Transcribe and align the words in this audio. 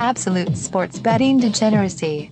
Absolute 0.00 0.56
sports 0.56 0.98
betting 0.98 1.38
degeneracy. 1.38 2.30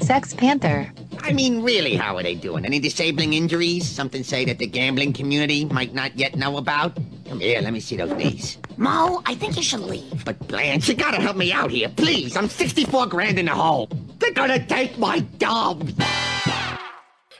Sex 0.00 0.34
Panther. 0.34 0.92
I 1.20 1.32
mean, 1.32 1.62
really, 1.62 1.94
how 1.94 2.16
are 2.16 2.22
they 2.22 2.34
doing? 2.34 2.64
Any 2.64 2.78
disabling 2.78 3.32
injuries? 3.32 3.88
Something 3.88 4.24
say 4.24 4.44
that 4.44 4.58
the 4.58 4.66
gambling 4.66 5.12
community 5.12 5.64
might 5.66 5.94
not 5.94 6.16
yet 6.18 6.36
know 6.36 6.56
about? 6.58 6.98
Come 7.28 7.40
here, 7.40 7.60
let 7.60 7.72
me 7.72 7.80
see 7.80 7.96
those 7.96 8.12
knees. 8.12 8.58
Mo, 8.76 9.22
I 9.24 9.34
think 9.34 9.56
you 9.56 9.62
should 9.62 9.80
leave. 9.80 10.24
But 10.24 10.38
Blanche, 10.48 10.88
you 10.88 10.94
gotta 10.94 11.20
help 11.20 11.36
me 11.36 11.52
out 11.52 11.70
here, 11.70 11.88
please. 11.88 12.36
I'm 12.36 12.48
64 12.48 13.06
grand 13.06 13.38
in 13.38 13.46
the 13.46 13.54
hole. 13.54 13.88
They're 14.18 14.32
gonna 14.32 14.64
take 14.66 14.98
my 14.98 15.20
dubs. 15.20 15.94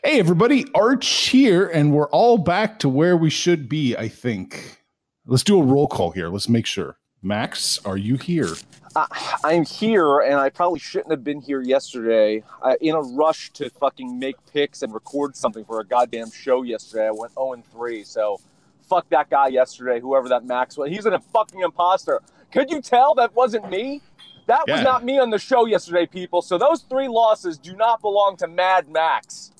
Hey, 0.04 0.18
everybody, 0.18 0.64
Arch 0.74 1.06
here, 1.28 1.68
and 1.68 1.92
we're 1.92 2.08
all 2.08 2.38
back 2.38 2.78
to 2.80 2.88
where 2.88 3.16
we 3.16 3.30
should 3.30 3.68
be, 3.68 3.96
I 3.96 4.08
think. 4.08 4.80
Let's 5.26 5.44
do 5.44 5.60
a 5.60 5.62
roll 5.62 5.86
call 5.86 6.12
here. 6.12 6.28
Let's 6.28 6.48
make 6.48 6.66
sure. 6.66 6.96
Max, 7.22 7.78
are 7.84 7.96
you 7.96 8.16
here? 8.16 8.48
Uh, 8.96 9.06
I'm 9.44 9.64
here, 9.64 10.20
and 10.20 10.34
I 10.34 10.50
probably 10.50 10.80
shouldn't 10.80 11.10
have 11.12 11.22
been 11.22 11.40
here 11.40 11.62
yesterday. 11.62 12.42
I, 12.62 12.76
in 12.80 12.94
a 12.94 13.00
rush 13.00 13.50
to 13.52 13.70
fucking 13.70 14.18
make 14.18 14.36
picks 14.52 14.82
and 14.82 14.92
record 14.92 15.36
something 15.36 15.64
for 15.64 15.80
a 15.80 15.84
goddamn 15.84 16.30
show 16.30 16.62
yesterday, 16.62 17.06
I 17.06 17.12
went 17.12 17.32
0 17.34 17.62
3. 17.72 18.04
So, 18.04 18.40
fuck 18.88 19.08
that 19.10 19.30
guy 19.30 19.48
yesterday, 19.48 20.00
whoever 20.00 20.28
that 20.30 20.44
Max 20.44 20.76
was. 20.76 20.90
He's 20.90 21.06
a 21.06 21.18
fucking 21.32 21.60
imposter. 21.60 22.20
Could 22.52 22.70
you 22.70 22.82
tell 22.82 23.14
that 23.14 23.34
wasn't 23.34 23.70
me? 23.70 24.02
That 24.46 24.64
was 24.68 24.82
not 24.82 25.04
me 25.04 25.18
on 25.18 25.30
the 25.30 25.38
show 25.38 25.66
yesterday, 25.66 26.06
people. 26.06 26.42
So 26.42 26.58
those 26.58 26.82
three 26.82 27.08
losses 27.08 27.58
do 27.58 27.74
not 27.76 28.02
belong 28.02 28.36
to 28.38 28.48
Mad 28.48 28.88
Max. 28.88 29.52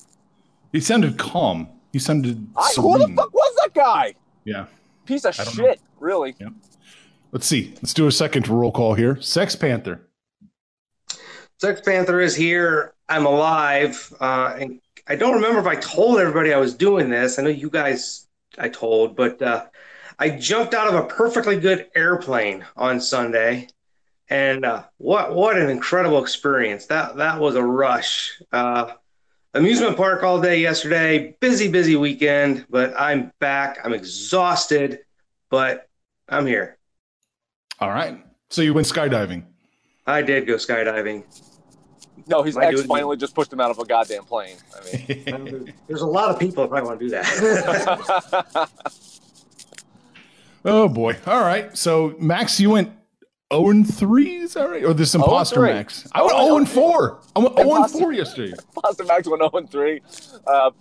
He 0.71 0.79
sounded 0.81 1.17
calm. 1.17 1.69
He 1.91 1.99
sounded 1.99 2.47
I, 2.55 2.71
who 2.75 2.97
the 2.97 3.07
fuck 3.15 3.33
was 3.33 3.55
that 3.63 3.73
guy? 3.73 4.15
Yeah. 4.43 4.65
Piece 5.05 5.25
of 5.25 5.35
shit, 5.35 5.79
really. 5.99 6.35
Yeah. 6.39 6.49
Let's 7.33 7.47
see. 7.47 7.73
Let's 7.77 7.95
do 7.95 8.05
a 8.05 8.11
second 8.11 8.47
roll 8.47 8.71
call 8.71 8.93
here. 8.93 9.19
Sex 9.19 9.55
Panther. 9.55 10.07
Sex 11.59 11.81
Panther 11.81 12.21
is 12.21 12.35
here. 12.35 12.93
I'm 13.09 13.25
alive. 13.25 14.13
Uh, 14.21 14.55
and 14.59 14.79
I 15.07 15.15
don't 15.15 15.33
remember 15.33 15.59
if 15.59 15.65
I 15.65 15.75
told 15.75 16.19
everybody 16.19 16.53
I 16.53 16.57
was 16.57 16.75
doing 16.75 17.09
this. 17.09 17.39
I 17.39 17.41
know 17.41 17.49
you 17.49 17.71
guys 17.71 18.27
I 18.59 18.69
told, 18.69 19.15
but 19.15 19.41
uh, 19.41 19.65
I 20.19 20.29
jumped 20.29 20.75
out 20.75 20.87
of 20.87 20.93
a 20.93 21.07
perfectly 21.07 21.59
good 21.59 21.87
airplane 21.95 22.65
on 22.77 23.01
Sunday. 23.01 23.67
And 24.29 24.63
uh, 24.63 24.83
what 24.97 25.33
what 25.33 25.57
an 25.57 25.71
incredible 25.71 26.21
experience. 26.21 26.85
That 26.85 27.17
that 27.17 27.39
was 27.39 27.55
a 27.55 27.63
rush. 27.63 28.39
Uh, 28.51 28.91
amusement 29.55 29.97
park 29.97 30.21
all 30.21 30.39
day 30.39 30.59
yesterday. 30.59 31.35
Busy, 31.39 31.67
busy 31.67 31.95
weekend, 31.95 32.67
but 32.69 32.93
I'm 32.95 33.33
back. 33.39 33.79
I'm 33.83 33.93
exhausted, 33.93 34.99
but 35.49 35.89
I'm 36.29 36.45
here. 36.45 36.77
All 37.79 37.89
right. 37.89 38.23
So 38.49 38.61
you 38.61 38.73
went 38.73 38.87
skydiving. 38.87 39.43
I 40.05 40.21
did 40.21 40.45
go 40.47 40.55
skydiving. 40.55 41.23
No, 42.27 42.43
his 42.43 42.55
Might 42.55 42.73
ex 42.73 42.83
finally 42.83 43.17
just 43.17 43.35
pushed 43.35 43.51
him 43.51 43.59
out 43.59 43.71
of 43.71 43.79
a 43.79 43.85
goddamn 43.85 44.23
plane. 44.23 44.55
I 44.75 45.37
mean, 45.37 45.73
There's 45.87 46.01
a 46.01 46.07
lot 46.07 46.29
of 46.29 46.39
people 46.39 46.63
that 46.63 46.69
probably 46.69 46.87
want 46.87 46.99
to 46.99 47.05
do 47.05 47.09
that. 47.11 48.69
oh 50.65 50.87
boy. 50.87 51.17
All 51.25 51.41
right. 51.41 51.75
So 51.77 52.15
Max, 52.19 52.59
you 52.59 52.69
went 52.69 52.91
0 53.51 53.69
and 53.69 53.93
3, 53.95 54.35
is 54.35 54.53
that 54.53 54.69
right? 54.69 54.83
Or 54.83 54.93
this 54.93 55.15
imposter 55.15 55.55
0 55.55 55.65
and 55.67 55.71
3. 55.73 55.77
Max? 55.79 56.07
I 56.13 56.21
went 56.21 56.33
Oh, 56.35 56.45
0 56.45 56.57
and 56.57 56.69
4. 56.69 57.19
I 57.35 57.39
went 57.39 57.55
0 57.55 57.67
and 57.67 57.75
Imposter. 57.77 57.99
4 57.99 58.13
yesterday. 58.13 58.53
Imposter 58.75 59.03
Max 59.05 59.27
went 59.27 59.41
0 59.41 59.49
and 59.53 59.69
3. 59.69 60.01
Uh, 60.47 60.71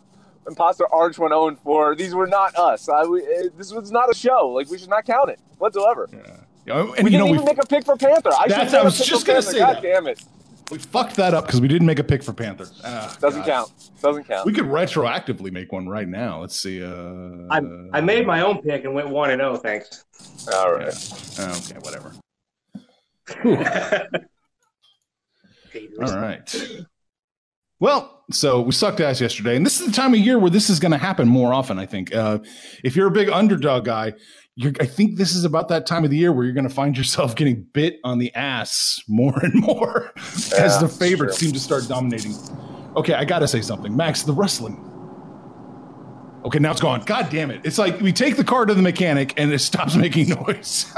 Imposter 0.47 0.87
Arch 0.93 1.19
went 1.19 1.33
0 1.33 1.49
and 1.49 1.59
4. 1.61 1.97
These 1.97 2.15
were 2.15 2.27
not 2.27 2.55
us. 2.56 2.89
I, 2.89 3.05
we, 3.05 3.23
uh, 3.23 3.49
this 3.56 3.73
was 3.73 3.91
not 3.91 4.11
a 4.11 4.15
show. 4.15 4.49
Like, 4.49 4.71
we 4.71 4.79
should 4.79 4.91
not 4.91 5.05
count 5.05 5.31
it 5.31 5.41
whatsoever. 5.59 6.09
Yeah, 6.12 6.37
and 6.67 6.91
We 6.91 7.11
you 7.13 7.19
didn't 7.19 7.19
know, 7.19 7.27
even 7.35 7.45
make 7.45 7.59
a 7.63 7.67
pick 7.67 7.85
for 7.85 7.97
Panther. 7.97 8.31
I 8.39 8.47
That's- 8.49 8.71
should 8.71 8.81
I 8.81 8.85
was 8.85 8.99
just 8.99 9.27
gonna 9.27 9.39
Panther. 9.41 9.53
say 9.53 9.59
God 9.59 9.77
that. 9.77 9.83
damn 9.83 10.07
it. 10.07 10.23
we 10.71 10.79
fucked 10.79 11.17
that 11.17 11.35
up 11.35 11.47
because 11.47 11.61
we 11.61 11.69
didn't 11.69 11.87
make 11.87 11.99
a 11.99 12.05
pick 12.05 12.23
for 12.23 12.33
Panther. 12.33 12.67
Ah, 12.85 13.15
Doesn't 13.21 13.41
God. 13.41 13.47
count. 13.49 13.73
Doesn't 14.01 14.25
count. 14.29 14.47
We 14.47 14.53
could 14.53 14.65
retroactively 14.67 15.51
make 15.53 15.72
one 15.72 15.89
right 15.89 16.09
now. 16.09 16.41
Let's 16.41 16.56
see. 16.59 16.83
Uh, 16.83 17.47
I, 17.51 17.61
I 17.93 18.01
made 18.01 18.27
my 18.27 18.41
own 18.43 18.62
pick 18.62 18.84
and 18.84 18.95
went 18.95 19.09
one 19.09 19.31
and 19.31 19.41
zero. 19.41 19.56
Thanks. 19.56 20.05
All 20.55 20.72
right. 20.72 20.95
Okay, 21.39 21.78
whatever. 21.81 22.12
All 26.01 26.17
right. 26.17 26.67
Well, 27.81 28.22
so 28.31 28.61
we 28.61 28.72
sucked 28.72 29.01
ass 29.01 29.21
yesterday, 29.21 29.56
and 29.56 29.67
this 29.67 29.81
is 29.81 29.87
the 29.87 29.93
time 29.93 30.15
of 30.15 30.21
year 30.21 30.39
where 30.39 30.51
this 30.51 30.71
is 30.71 30.78
going 30.78 30.93
to 30.93 30.99
happen 30.99 31.27
more 31.28 31.53
often. 31.53 31.78
I 31.78 31.87
think 31.87 32.15
uh, 32.15 32.39
if 32.84 32.95
you're 32.95 33.09
a 33.09 33.11
big 33.12 33.28
underdog 33.28 33.84
guy, 33.84 34.12
you're, 34.55 34.73
I 34.81 34.87
think 34.87 35.17
this 35.17 35.35
is 35.35 35.45
about 35.45 35.69
that 35.69 35.87
time 35.87 36.05
of 36.05 36.11
the 36.11 36.17
year 36.17 36.33
where 36.33 36.45
you're 36.45 36.53
going 36.55 36.69
to 36.69 36.75
find 36.75 36.97
yourself 36.97 37.35
getting 37.37 37.63
bit 37.73 38.01
on 38.05 38.19
the 38.19 38.35
ass 38.35 39.03
more 39.09 39.39
and 39.43 39.55
more 39.55 40.13
as 40.59 40.81
the 40.81 40.89
favorites 40.89 41.39
seem 41.39 41.53
to 41.53 41.61
start 41.61 41.89
dominating. 41.89 42.35
Okay, 42.97 43.15
I 43.15 43.25
got 43.25 43.39
to 43.39 43.49
say 43.49 43.63
something, 43.63 43.97
Max. 43.97 44.23
The 44.23 44.35
wrestling. 44.35 44.89
Okay, 46.45 46.59
now 46.59 46.73
it's 46.73 46.81
gone. 46.81 47.01
God 47.07 47.31
damn 47.31 47.51
it! 47.51 47.61
It's 47.65 47.79
like 47.79 48.01
we 48.01 48.13
take 48.13 48.37
the 48.37 48.45
car 48.45 48.67
to 48.67 48.75
the 48.75 48.83
mechanic 48.83 49.33
and 49.37 49.53
it 49.53 49.61
stops 49.61 49.95
making 49.97 50.31
noise. 50.31 50.93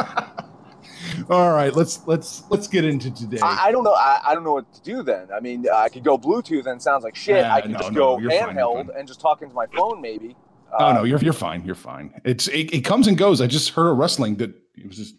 All 1.30 1.52
right, 1.52 1.72
let's 1.74 2.04
let's 2.06 2.42
let's 2.50 2.66
get 2.66 2.84
into 2.84 3.14
today. 3.14 3.38
I, 3.42 3.66
I 3.66 3.72
don't 3.72 3.84
know. 3.84 3.92
I, 3.92 4.20
I 4.26 4.34
don't 4.34 4.42
know 4.42 4.54
what 4.54 4.72
to 4.72 4.82
do 4.82 5.02
then. 5.02 5.28
I 5.32 5.40
mean, 5.40 5.66
I 5.72 5.90
could 5.90 6.02
go 6.02 6.18
Bluetooth 6.18 6.66
and 6.66 6.80
it 6.80 6.82
sounds 6.82 7.04
like 7.04 7.14
shit. 7.14 7.36
Yeah, 7.36 7.54
I 7.54 7.60
can 7.60 7.72
no, 7.72 7.78
just 7.78 7.92
no, 7.92 8.18
go 8.18 8.26
handheld 8.26 8.98
and 8.98 9.06
just 9.06 9.20
talk 9.20 9.42
into 9.42 9.54
my 9.54 9.66
phone, 9.66 10.00
maybe. 10.00 10.34
Oh 10.78 10.86
Uh, 10.86 10.92
no, 10.94 11.04
you're 11.04 11.18
you're 11.20 11.32
fine. 11.32 11.64
You're 11.64 11.74
fine. 11.74 12.20
It's 12.24 12.48
it, 12.48 12.72
it 12.74 12.80
comes 12.84 13.06
and 13.06 13.16
goes. 13.16 13.40
I 13.40 13.46
just 13.46 13.70
heard 13.70 13.88
a 13.88 13.92
wrestling 13.92 14.36
that 14.36 14.50
it 14.76 14.86
was 14.86 14.96
just 14.96 15.14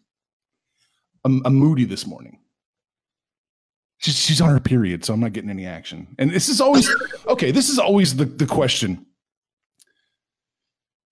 a, 1.25 1.29
a 1.45 1.49
moody 1.49 1.85
this 1.85 2.05
morning. 2.05 2.39
She's, 3.97 4.17
she's 4.19 4.41
on 4.41 4.49
her 4.49 4.59
period, 4.59 5.05
so 5.05 5.13
I'm 5.13 5.21
not 5.21 5.33
getting 5.33 5.49
any 5.49 5.65
action. 5.65 6.07
And 6.19 6.29
this 6.31 6.49
is 6.49 6.59
always 6.59 6.89
okay. 7.27 7.51
This 7.51 7.69
is 7.69 7.79
always 7.79 8.15
the 8.15 8.25
the 8.25 8.45
question. 8.45 9.05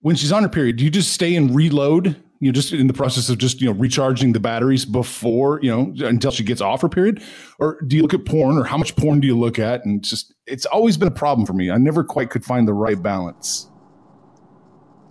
When 0.02 0.18
she's 0.18 0.34
on 0.34 0.44
her 0.44 0.50
period, 0.50 0.75
do 0.75 0.84
you 0.84 0.90
just 0.90 1.14
stay 1.14 1.36
and 1.36 1.56
reload? 1.56 2.22
You 2.40 2.50
know, 2.50 2.54
just 2.54 2.74
in 2.74 2.88
the 2.88 2.94
process 2.94 3.30
of 3.30 3.38
just 3.38 3.62
you 3.62 3.68
know 3.72 3.80
recharging 3.80 4.34
the 4.34 4.40
batteries 4.42 4.84
before 4.84 5.62
you 5.64 5.72
know 5.72 5.94
until 6.06 6.30
she 6.31 6.44
gets 6.44 6.60
off 6.60 6.81
her 6.81 6.90
period, 6.90 7.24
or 7.58 7.80
do 7.88 7.96
you 7.96 8.02
look 8.02 8.14
at 8.14 8.25
porn, 8.25 8.58
or 8.58 8.66
how 8.66 8.78
much 8.78 8.98
porn 8.98 9.22
do 9.22 9.28
you 9.28 9.40
look 9.40 9.60
at? 9.60 9.86
And 9.86 10.04
just 10.04 10.34
it's 10.46 10.66
always 10.66 10.98
been 10.98 11.08
a 11.08 11.12
problem 11.12 11.46
for 11.48 11.54
me. 11.54 11.72
I 11.72 11.78
never 11.78 12.04
quite 12.04 12.30
could 12.31 12.44
find 12.44 12.68
the 12.68 12.74
right 12.74 13.02
balance. 13.02 13.70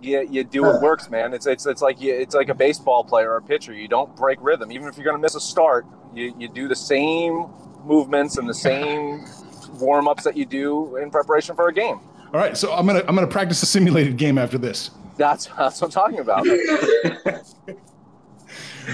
You, 0.05 0.27
you 0.29 0.43
do 0.43 0.63
what 0.63 0.81
works, 0.81 1.09
man. 1.09 1.33
It's 1.33 1.45
it's 1.47 1.65
it's 1.65 1.81
like 1.81 1.99
you, 2.01 2.13
it's 2.13 2.35
like 2.35 2.49
a 2.49 2.53
baseball 2.55 3.03
player 3.03 3.31
or 3.31 3.37
a 3.37 3.41
pitcher. 3.41 3.73
You 3.73 3.87
don't 3.87 4.15
break 4.15 4.39
rhythm, 4.41 4.71
even 4.71 4.87
if 4.87 4.95
you're 4.97 5.03
going 5.05 5.15
to 5.17 5.21
miss 5.21 5.35
a 5.35 5.39
start. 5.39 5.85
You 6.13 6.33
you 6.37 6.47
do 6.49 6.67
the 6.67 6.75
same 6.75 7.47
movements 7.85 8.37
and 8.37 8.47
the 8.47 8.53
same 8.53 9.25
warm 9.79 10.07
ups 10.07 10.23
that 10.23 10.37
you 10.37 10.45
do 10.45 10.95
in 10.97 11.09
preparation 11.11 11.55
for 11.55 11.67
a 11.67 11.73
game. 11.73 11.99
All 12.33 12.39
right, 12.39 12.55
so 12.57 12.73
I'm 12.73 12.85
gonna 12.87 13.03
I'm 13.07 13.15
gonna 13.15 13.27
practice 13.27 13.61
a 13.63 13.65
simulated 13.65 14.17
game 14.17 14.37
after 14.37 14.57
this. 14.57 14.91
That's 15.17 15.45
that's 15.57 15.79
what 15.81 15.87
I'm 15.87 15.91
talking 15.91 16.19
about. 16.19 16.47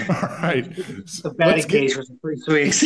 All 0.08 0.28
right, 0.42 0.64
The 0.76 1.34
batting 1.36 1.54
Let's 1.54 1.66
get- 1.66 1.80
cage 1.80 1.94
for 1.94 2.02
some 2.04 2.18
free 2.22 2.36
sweets. 2.36 2.82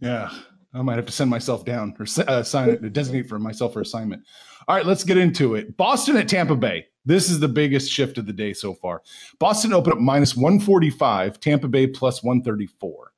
yeah, 0.00 0.30
I 0.74 0.82
might 0.82 0.96
have 0.96 1.06
to 1.06 1.12
send 1.12 1.30
myself 1.30 1.64
down 1.64 1.94
or 1.98 2.02
s- 2.02 2.18
uh, 2.18 2.42
sign 2.42 2.70
it, 2.70 2.92
designate 2.92 3.28
for 3.28 3.38
myself 3.38 3.72
for 3.72 3.80
assignment. 3.80 4.22
All 4.68 4.76
right, 4.76 4.86
let's 4.86 5.04
get 5.04 5.16
into 5.16 5.54
it. 5.54 5.76
Boston 5.76 6.16
at 6.16 6.28
Tampa 6.28 6.56
Bay. 6.56 6.86
This 7.04 7.30
is 7.30 7.38
the 7.38 7.48
biggest 7.48 7.90
shift 7.90 8.18
of 8.18 8.26
the 8.26 8.32
day 8.32 8.52
so 8.52 8.74
far. 8.74 9.02
Boston 9.38 9.72
opened 9.72 9.94
up 9.94 10.00
minus 10.00 10.34
145, 10.36 11.38
Tampa 11.38 11.68
Bay 11.68 11.86
plus 11.86 12.22
134. 12.22 13.12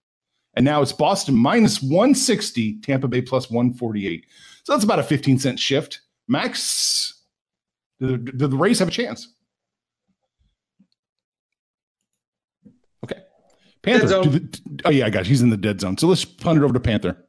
And 0.54 0.64
now 0.64 0.82
it's 0.82 0.92
Boston 0.92 1.34
minus 1.37 1.82
160, 1.82 2.81
Tampa 2.81 3.08
Bay 3.08 3.22
plus 3.22 3.50
148. 3.50 4.26
So 4.64 4.72
that's 4.75 4.84
about 4.84 4.98
a 4.98 5.03
15 5.03 5.38
cent 5.38 5.58
shift. 5.58 6.03
Max, 6.26 7.22
do 7.98 8.19
the, 8.19 8.48
the 8.48 8.56
Rays 8.56 8.78
have 8.81 8.88
a 8.88 8.91
chance? 8.91 9.34
Okay. 13.04 13.22
Panther. 13.81 14.06
The- 14.06 14.81
oh, 14.84 14.90
yeah, 14.90 15.06
I 15.06 15.11
got 15.11 15.25
you. 15.25 15.31
He's 15.31 15.40
in 15.43 15.49
the 15.49 15.56
dead 15.56 15.81
zone. 15.81 15.96
So 15.96 16.08
let's 16.08 16.26
punt 16.26 16.58
it 16.58 16.64
over 16.64 16.75
to 16.75 16.81
Panther. 16.81 17.25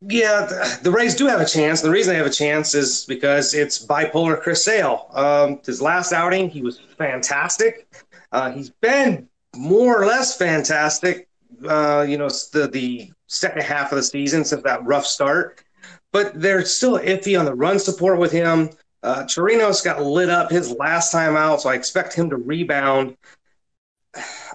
Yeah, 0.00 0.78
the, 0.82 0.92
Rays 0.92 1.16
do 1.16 1.26
have 1.26 1.40
a 1.40 1.46
chance. 1.46 1.80
The 1.80 1.90
reason 1.90 2.12
they 2.12 2.18
have 2.18 2.26
a 2.26 2.30
chance 2.30 2.74
is 2.74 3.04
because 3.04 3.52
it's 3.52 3.84
bipolar 3.84 4.40
Chris 4.40 4.64
Sale. 4.64 5.10
Um, 5.12 5.60
his 5.66 5.82
last 5.82 6.12
outing, 6.12 6.48
he 6.48 6.62
was 6.62 6.78
fantastic. 6.96 7.88
Uh, 8.30 8.52
he's 8.52 8.70
been 8.70 9.28
more 9.56 10.00
or 10.00 10.06
less 10.06 10.36
fantastic. 10.36 11.28
Uh, 11.66 12.06
you 12.08 12.16
know, 12.16 12.28
the 12.28 12.68
the 12.72 13.10
second 13.26 13.62
half 13.62 13.90
of 13.90 13.96
the 13.96 14.02
season 14.02 14.44
since 14.44 14.62
that 14.62 14.84
rough 14.86 15.04
start, 15.04 15.64
but 16.12 16.40
they're 16.40 16.64
still 16.64 16.98
iffy 16.98 17.38
on 17.38 17.44
the 17.44 17.54
run 17.54 17.78
support 17.80 18.18
with 18.18 18.30
him. 18.30 18.70
Uh, 19.02 19.24
Chirinos 19.24 19.84
got 19.84 20.02
lit 20.02 20.30
up 20.30 20.50
his 20.50 20.70
last 20.72 21.10
time 21.10 21.36
out, 21.36 21.60
so 21.60 21.70
I 21.70 21.74
expect 21.74 22.14
him 22.14 22.30
to 22.30 22.36
rebound. 22.36 23.16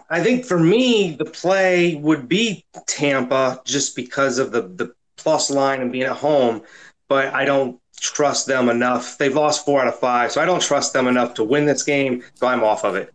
I 0.10 0.22
think 0.22 0.46
for 0.46 0.60
me, 0.60 1.16
the 1.16 1.26
play 1.26 1.96
would 1.96 2.30
be 2.30 2.66
Tampa 2.88 3.62
just 3.66 3.96
because 3.96 4.38
of 4.38 4.52
the, 4.52 4.62
the 4.62 4.94
plus 5.18 5.50
line 5.50 5.82
and 5.82 5.92
being 5.92 6.06
at 6.06 6.18
home, 6.18 6.62
but 7.08 7.34
I 7.34 7.46
don't 7.46 7.80
trust 8.00 8.48
them 8.48 8.70
enough. 8.70 9.18
They've 9.18 9.34
lost 9.34 9.66
four 9.66 9.82
out 9.82 9.88
of 9.88 10.00
five, 10.00 10.32
so 10.32 10.42
I 10.42 10.46
don't 10.46 10.62
trust 10.62 10.94
them 10.94 11.08
enough 11.08 11.34
to 11.36 11.44
win 11.44 11.66
this 11.66 11.84
game, 11.84 12.24
so 12.36 12.48
I'm 12.48 12.64
off 12.64 12.84
of 12.84 12.96
it. 12.96 13.14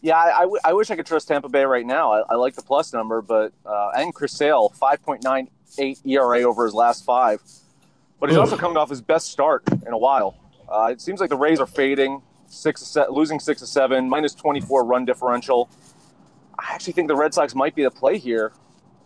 Yeah, 0.00 0.16
I, 0.16 0.38
I, 0.38 0.40
w- 0.40 0.60
I 0.64 0.72
wish 0.72 0.90
I 0.90 0.96
could 0.96 1.06
trust 1.06 1.28
Tampa 1.28 1.48
Bay 1.48 1.64
right 1.64 1.86
now. 1.86 2.12
I, 2.12 2.22
I 2.30 2.34
like 2.34 2.54
the 2.54 2.62
plus 2.62 2.92
number, 2.92 3.22
but 3.22 3.52
uh, 3.64 3.90
and 3.94 4.12
Chris 4.12 4.32
Sale, 4.32 4.70
five 4.70 5.02
point 5.02 5.22
nine 5.22 5.48
eight 5.78 6.00
ERA 6.04 6.42
over 6.42 6.64
his 6.64 6.74
last 6.74 7.04
five, 7.04 7.40
but 8.18 8.28
he's 8.28 8.36
Oof. 8.36 8.42
also 8.42 8.56
coming 8.56 8.76
off 8.76 8.90
his 8.90 9.00
best 9.00 9.28
start 9.30 9.62
in 9.86 9.92
a 9.92 9.98
while. 9.98 10.36
Uh, 10.68 10.88
it 10.90 11.00
seems 11.00 11.20
like 11.20 11.30
the 11.30 11.36
Rays 11.36 11.60
are 11.60 11.66
fading, 11.66 12.22
six 12.46 12.82
se- 12.82 13.06
losing 13.10 13.38
six 13.38 13.60
to 13.60 13.66
seven, 13.66 14.08
minus 14.08 14.34
twenty 14.34 14.60
four 14.60 14.84
run 14.84 15.04
differential. 15.04 15.68
I 16.58 16.74
actually 16.74 16.94
think 16.94 17.08
the 17.08 17.16
Red 17.16 17.32
Sox 17.32 17.54
might 17.54 17.74
be 17.74 17.82
the 17.82 17.90
play 17.90 18.18
here. 18.18 18.52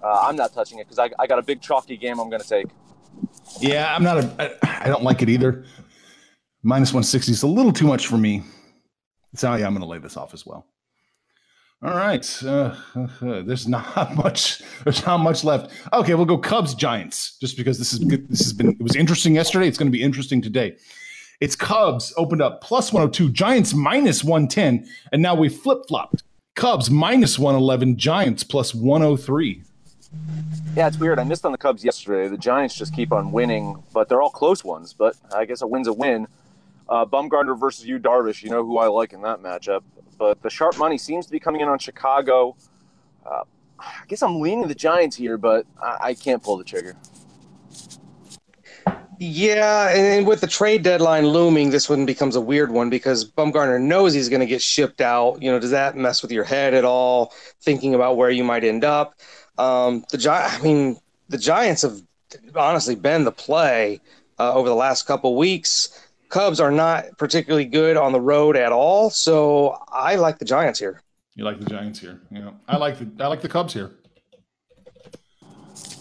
Uh, 0.03 0.21
I'm 0.23 0.37
not 0.37 0.53
touching 0.53 0.79
it 0.79 0.85
because 0.85 0.99
I, 0.99 1.11
I 1.19 1.27
got 1.27 1.39
a 1.39 1.43
big 1.43 1.61
chalky 1.61 1.97
game 1.97 2.19
I'm 2.19 2.31
going 2.31 2.43
to 2.43 2.49
take. 2.49 2.67
Yeah, 3.61 3.95
I'm 3.95 4.03
not 4.03 4.19
a. 4.19 4.59
I, 4.63 4.85
I 4.85 4.89
don't 4.89 5.03
like 5.03 5.23
it 5.23 5.29
either. 5.29 5.65
Minus 6.63 6.91
160 6.91 7.33
is 7.33 7.43
a 7.43 7.47
little 7.47 7.73
too 7.73 7.87
much 7.87 8.07
for 8.07 8.19
me. 8.19 8.43
So 9.35 9.55
yeah, 9.55 9.67
I'm 9.67 9.73
going 9.73 9.83
to 9.83 9.87
lay 9.87 9.99
this 9.99 10.17
off 10.17 10.35
as 10.35 10.45
well. 10.47 10.67
All 11.83 11.95
right, 11.95 12.43
uh, 12.43 12.75
uh, 12.95 13.07
there's 13.43 13.69
not 13.69 14.15
much. 14.17 14.63
There's 14.85 15.05
not 15.05 15.19
much 15.19 15.45
left. 15.45 15.73
Okay, 15.93 16.15
we'll 16.15 16.25
go 16.25 16.39
Cubs 16.39 16.75
Giants, 16.75 17.37
just 17.39 17.57
because 17.57 17.79
this 17.79 17.93
is 17.93 17.99
good. 18.01 18.29
This 18.29 18.41
has 18.41 18.53
been. 18.53 18.71
It 18.71 18.83
was 18.83 18.97
interesting 18.97 19.35
yesterday. 19.35 19.69
It's 19.69 19.79
going 19.79 19.91
to 19.91 19.97
be 19.97 20.03
interesting 20.03 20.41
today. 20.41 20.77
It's 21.41 21.55
Cubs 21.55 22.15
opened 22.17 22.41
up 22.41 22.63
plus 22.63 22.95
102, 22.95 23.31
Giants 23.31 23.75
minus 23.75 24.25
110, 24.25 24.89
and 25.13 25.21
now 25.21 25.35
we 25.35 25.51
flip 25.51 25.81
flopped. 25.87 26.23
Cubs 26.55 26.91
minus 26.91 27.39
111, 27.39 27.99
Giants 27.99 28.43
plus 28.43 28.75
103. 28.75 29.63
Yeah, 30.77 30.89
it's 30.89 30.99
weird. 30.99 31.19
I 31.19 31.25
missed 31.25 31.47
on 31.47 31.53
the 31.53 31.59
Cubs 31.59 31.83
yesterday. 31.83 32.29
The 32.29 32.37
Giants 32.37 32.75
just 32.75 32.95
keep 32.95 33.11
on 33.11 33.33
winning, 33.33 33.83
but 33.95 34.11
they're 34.11 34.21
all 34.21 34.29
close 34.29 34.63
ones. 34.63 34.93
But 34.93 35.17
I 35.35 35.47
guess 35.47 35.63
a 35.63 35.67
win's 35.67 35.89
a 35.89 35.93
win. 35.95 36.29
Uh, 36.87 37.07
Bumgarner 37.07 37.59
versus 37.59 37.87
you, 37.87 37.99
Darvish. 37.99 38.43
You 38.43 38.51
know 38.51 38.63
who 38.63 38.77
I 38.77 38.89
like 38.89 39.15
in 39.15 39.23
that 39.23 39.41
matchup. 39.41 39.85
But 40.19 40.43
the 40.43 40.51
sharp 40.51 40.77
money 40.77 40.99
seems 40.99 41.25
to 41.25 41.33
be 41.33 41.41
coming 41.41 41.63
in 41.63 41.69
on 41.69 41.79
Chicago. 41.79 42.57
Uh, 43.25 43.45
I 43.79 44.05
guess 44.07 44.23
I'm 44.23 44.39
leaning 44.39 44.69
the 44.69 44.75
Giants 44.75 45.17
here, 45.17 45.39
but 45.39 45.65
I, 45.83 45.97
I 46.01 46.15
can't 46.15 46.43
pull 46.43 46.59
the 46.59 46.65
trigger. 46.65 46.95
Yeah, 49.19 49.97
and 49.97 50.27
with 50.27 50.43
the 50.43 50.47
trade 50.47 50.83
deadline 50.83 51.27
looming, 51.27 51.71
this 51.71 51.89
one 51.89 52.05
becomes 52.05 52.37
a 52.37 52.41
weird 52.41 52.71
one 52.71 52.91
because 52.91 53.25
Bumgarner 53.25 53.81
knows 53.81 54.13
he's 54.13 54.29
going 54.29 54.41
to 54.41 54.47
get 54.47 54.61
shipped 54.61 55.01
out. 55.01 55.41
You 55.41 55.51
know, 55.51 55.59
does 55.59 55.71
that 55.71 55.97
mess 55.97 56.21
with 56.21 56.31
your 56.31 56.45
head 56.45 56.75
at 56.75 56.85
all? 56.85 57.33
Thinking 57.63 57.95
about 57.95 58.19
where 58.19 58.29
you 58.29 58.45
might 58.45 58.63
end 58.63 58.85
up. 58.85 59.15
Um, 59.59 60.05
the 60.11 60.19
Gi- 60.19 60.29
I 60.29 60.61
mean, 60.63 60.99
the 61.29 61.39
Giants 61.39 61.83
have 61.83 62.01
honestly 62.55 62.95
been 62.95 63.25
the 63.25 63.33
play 63.33 64.01
uh, 64.39 64.53
over 64.55 64.69
the 64.69 64.75
last 64.75 65.07
couple 65.07 65.37
weeks. 65.37 66.03
Cubs 66.29 66.61
are 66.61 66.73
not 66.73 67.05
particularly 67.19 67.65
good 67.65 67.97
on 67.97 68.13
the 68.13 68.21
road 68.21 68.57
at 68.57 68.73
all, 68.73 69.11
so 69.11 69.79
I 69.89 70.17
like 70.17 70.39
the 70.39 70.45
Giants 70.45 70.79
here. 70.79 71.03
You 71.35 71.45
like 71.45 71.59
the 71.61 71.67
Giants 71.67 71.99
here? 72.01 72.21
Yeah, 72.31 72.51
I 72.69 72.77
like 72.77 72.99
the 72.99 73.09
I 73.23 73.29
like 73.29 73.41
the 73.43 73.49
Cubs 73.49 73.73
here. 73.73 73.93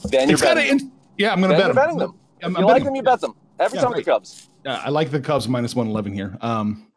Ben, 0.10 0.30
you're 0.30 0.34
It's 0.34 0.42
got 0.42 0.56
betting, 0.56 0.80
to. 0.80 0.86
Yeah, 1.18 1.32
I'm 1.34 1.40
going 1.42 1.52
to 1.52 1.58
bet 1.58 1.68
them. 1.68 1.76
betting 1.76 1.98
them. 1.98 2.20
I'm, 2.44 2.52
If 2.52 2.58
I'm 2.58 2.62
you 2.62 2.68
like 2.68 2.74
betting 2.76 2.86
them, 2.86 2.96
you 2.96 3.04
bet 3.04 3.22
them. 3.22 3.34
Every 3.60 3.78
Yeah, 3.78 3.84
time 3.84 3.94
right. 3.94 4.06
the 4.06 4.12
Cubs. 4.12 4.50
Yeah, 4.66 4.82
I 4.84 4.90
like 4.90 5.12
the 5.12 5.20
Cubs 5.20 5.48
minus 5.48 5.76
111 5.76 6.14
here. 6.14 6.38
Um, 6.42 6.88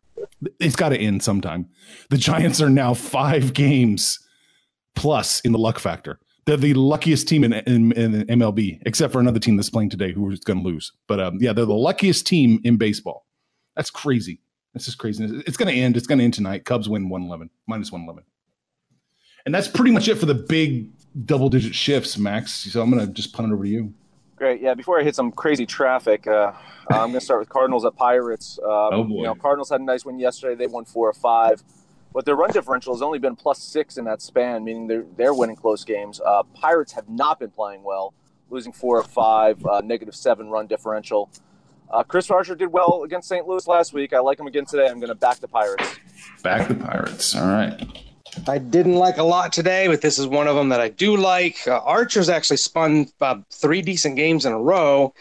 it's 0.58 0.76
got 0.76 0.90
to 0.90 0.98
end 0.98 1.22
sometime. 1.22 1.68
The 2.10 2.16
Giants 2.16 2.60
are 2.60 2.70
now 2.70 2.94
five 2.94 3.52
games 3.52 4.18
plus 4.94 5.40
in 5.40 5.52
the 5.52 5.58
luck 5.58 5.78
factor. 5.78 6.18
They're 6.48 6.56
the 6.56 6.72
luckiest 6.72 7.28
team 7.28 7.44
in, 7.44 7.52
in, 7.52 7.92
in 7.92 8.26
MLB, 8.26 8.80
except 8.86 9.12
for 9.12 9.20
another 9.20 9.38
team 9.38 9.58
that's 9.58 9.68
playing 9.68 9.90
today 9.90 10.12
who 10.12 10.30
is 10.30 10.40
going 10.40 10.60
to 10.60 10.64
lose. 10.64 10.92
But 11.06 11.20
um, 11.20 11.36
yeah, 11.42 11.52
they're 11.52 11.66
the 11.66 11.74
luckiest 11.74 12.26
team 12.26 12.58
in 12.64 12.78
baseball. 12.78 13.26
That's 13.76 13.90
crazy. 13.90 14.40
That's 14.72 14.86
just 14.86 14.96
craziness. 14.96 15.42
It's 15.46 15.58
going 15.58 15.68
to 15.68 15.78
end. 15.78 15.98
It's 15.98 16.06
going 16.06 16.20
to 16.20 16.24
end 16.24 16.32
tonight. 16.32 16.64
Cubs 16.64 16.88
win 16.88 17.10
111, 17.10 17.50
minus 17.66 17.92
111. 17.92 18.24
And 19.44 19.54
that's 19.54 19.68
pretty 19.68 19.90
much 19.90 20.08
it 20.08 20.14
for 20.14 20.24
the 20.24 20.32
big 20.32 20.88
double 21.26 21.50
digit 21.50 21.74
shifts, 21.74 22.16
Max. 22.16 22.50
So 22.50 22.80
I'm 22.80 22.90
going 22.90 23.06
to 23.06 23.12
just 23.12 23.34
punt 23.34 23.50
it 23.50 23.54
over 23.54 23.64
to 23.64 23.68
you. 23.68 23.92
Great. 24.36 24.62
Yeah. 24.62 24.72
Before 24.72 24.98
I 24.98 25.04
hit 25.04 25.14
some 25.14 25.30
crazy 25.30 25.66
traffic, 25.66 26.26
uh, 26.26 26.52
I'm 26.88 27.10
going 27.10 27.12
to 27.12 27.20
start 27.20 27.40
with 27.40 27.50
Cardinals 27.50 27.84
at 27.84 27.94
Pirates. 27.94 28.58
Um, 28.64 28.70
Oh, 28.70 29.04
boy. 29.04 29.16
You 29.16 29.22
know, 29.24 29.34
Cardinals 29.34 29.68
had 29.68 29.82
a 29.82 29.84
nice 29.84 30.06
win 30.06 30.18
yesterday. 30.18 30.54
They 30.54 30.66
won 30.66 30.86
four 30.86 31.10
or 31.10 31.12
five, 31.12 31.62
but 32.18 32.24
their 32.24 32.34
run 32.34 32.50
differential 32.50 32.92
has 32.92 33.00
only 33.00 33.20
been 33.20 33.36
plus 33.36 33.62
six 33.62 33.96
in 33.96 34.04
that 34.04 34.20
span, 34.20 34.64
meaning 34.64 34.88
they're 34.88 35.04
they're 35.16 35.34
winning 35.34 35.54
close 35.54 35.84
games. 35.84 36.20
Uh, 36.20 36.42
Pirates 36.52 36.90
have 36.94 37.08
not 37.08 37.38
been 37.38 37.52
playing 37.52 37.84
well, 37.84 38.12
losing 38.50 38.72
four 38.72 38.98
of 38.98 39.06
five, 39.06 39.64
uh, 39.64 39.82
negative 39.84 40.16
seven 40.16 40.48
run 40.50 40.66
differential. 40.66 41.30
Uh, 41.88 42.02
Chris 42.02 42.28
Archer 42.28 42.56
did 42.56 42.72
well 42.72 43.04
against 43.04 43.28
St. 43.28 43.46
Louis 43.46 43.64
last 43.68 43.92
week. 43.92 44.12
I 44.12 44.18
like 44.18 44.40
him 44.40 44.48
again 44.48 44.64
today. 44.64 44.88
I'm 44.88 44.98
going 44.98 45.10
to 45.10 45.14
back 45.14 45.38
the 45.38 45.46
Pirates. 45.46 45.96
Back 46.42 46.66
the 46.66 46.74
Pirates. 46.74 47.36
All 47.36 47.46
right. 47.46 47.80
I 48.48 48.58
didn't 48.58 48.96
like 48.96 49.18
a 49.18 49.22
lot 49.22 49.52
today, 49.52 49.86
but 49.86 50.00
this 50.00 50.18
is 50.18 50.26
one 50.26 50.48
of 50.48 50.56
them 50.56 50.70
that 50.70 50.80
I 50.80 50.88
do 50.88 51.16
like. 51.16 51.68
Uh, 51.68 51.78
Archer's 51.84 52.28
actually 52.28 52.56
spun 52.56 53.06
about 53.20 53.44
three 53.52 53.80
decent 53.80 54.16
games 54.16 54.44
in 54.44 54.52
a 54.52 54.60
row, 54.60 55.14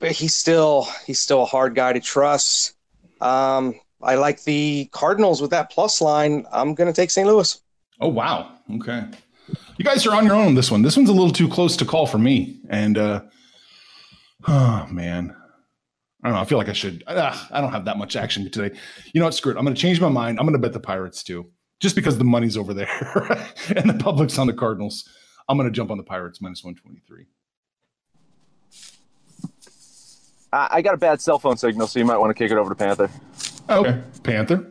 but 0.00 0.12
he's 0.12 0.34
still 0.34 0.86
he's 1.06 1.18
still 1.18 1.44
a 1.44 1.46
hard 1.46 1.74
guy 1.74 1.94
to 1.94 2.00
trust. 2.00 2.76
Um, 3.22 3.80
I 4.02 4.14
like 4.16 4.44
the 4.44 4.88
Cardinals 4.92 5.40
with 5.40 5.50
that 5.50 5.70
plus 5.70 6.00
line. 6.00 6.44
I'm 6.52 6.74
going 6.74 6.86
to 6.86 6.92
take 6.92 7.10
St. 7.10 7.26
Louis. 7.26 7.60
Oh 8.00 8.08
wow. 8.08 8.52
Okay. 8.76 9.04
You 9.78 9.84
guys 9.84 10.06
are 10.06 10.14
on 10.14 10.24
your 10.26 10.34
own 10.34 10.48
on 10.48 10.54
this 10.54 10.70
one. 10.70 10.82
This 10.82 10.96
one's 10.96 11.08
a 11.08 11.12
little 11.12 11.30
too 11.30 11.48
close 11.48 11.76
to 11.78 11.84
call 11.84 12.06
for 12.06 12.18
me. 12.18 12.60
And 12.68 12.98
uh 12.98 13.22
oh 14.46 14.86
man. 14.90 15.34
I 16.22 16.28
don't 16.28 16.34
know. 16.34 16.40
I 16.40 16.44
feel 16.44 16.58
like 16.58 16.68
I 16.68 16.72
should. 16.72 17.04
ah, 17.06 17.48
I 17.52 17.60
don't 17.60 17.70
have 17.72 17.84
that 17.84 17.98
much 17.98 18.16
action 18.16 18.50
today. 18.50 18.76
You 19.12 19.20
know 19.20 19.26
what? 19.26 19.34
Screw 19.34 19.52
it. 19.52 19.56
I'm 19.58 19.64
going 19.64 19.76
to 19.76 19.80
change 19.80 20.00
my 20.00 20.08
mind. 20.08 20.40
I'm 20.40 20.46
going 20.46 20.54
to 20.54 20.58
bet 20.58 20.72
the 20.72 20.80
Pirates 20.80 21.22
too, 21.22 21.46
just 21.78 21.94
because 21.94 22.18
the 22.18 22.24
money's 22.24 22.56
over 22.56 22.74
there 22.74 22.88
and 23.76 23.88
the 23.88 23.96
public's 24.02 24.36
on 24.38 24.48
the 24.48 24.52
Cardinals. 24.52 25.08
I'm 25.48 25.56
going 25.56 25.68
to 25.68 25.72
jump 25.74 25.90
on 25.92 25.98
the 25.98 26.02
Pirates 26.02 26.40
minus 26.40 26.64
123. 26.64 27.26
I, 30.52 30.68
I 30.72 30.82
got 30.82 30.94
a 30.94 30.96
bad 30.96 31.20
cell 31.20 31.38
phone 31.38 31.56
signal, 31.56 31.86
so 31.86 32.00
you 32.00 32.04
might 32.04 32.16
want 32.18 32.30
to 32.30 32.34
kick 32.34 32.50
it 32.50 32.58
over 32.58 32.70
to 32.70 32.74
Panther. 32.74 33.08
Oh. 33.68 33.80
Okay. 33.84 34.00
Panther. 34.22 34.66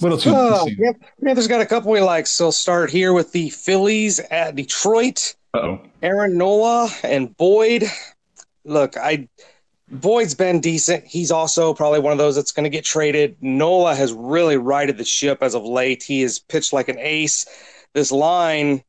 What 0.00 0.12
else? 0.12 0.26
you 0.26 0.32
Oh, 0.34 0.66
see? 0.66 0.76
yep. 0.78 0.96
Panthers 1.24 1.46
got 1.48 1.60
a 1.60 1.66
couple 1.66 1.90
we 1.92 2.00
like. 2.00 2.26
So 2.26 2.50
start 2.50 2.90
here 2.90 3.12
with 3.12 3.32
the 3.32 3.50
Phillies 3.50 4.18
at 4.20 4.54
Detroit. 4.56 5.34
Uh-oh. 5.54 5.80
Aaron 6.02 6.36
Nola 6.36 6.90
and 7.04 7.34
Boyd. 7.36 7.84
Look, 8.64 8.96
I 8.96 9.28
Boyd's 9.90 10.34
been 10.34 10.60
decent. 10.60 11.04
He's 11.06 11.30
also 11.30 11.72
probably 11.74 12.00
one 12.00 12.12
of 12.12 12.18
those 12.18 12.34
that's 12.34 12.50
going 12.52 12.64
to 12.64 12.70
get 12.70 12.84
traded. 12.84 13.36
Nola 13.40 13.94
has 13.94 14.12
really 14.12 14.56
righted 14.56 14.96
the 14.98 15.04
ship 15.04 15.38
as 15.42 15.54
of 15.54 15.62
late. 15.64 16.02
He 16.02 16.22
has 16.22 16.38
pitched 16.38 16.72
like 16.72 16.88
an 16.88 16.98
ace. 16.98 17.46
This 17.92 18.10
line 18.10 18.82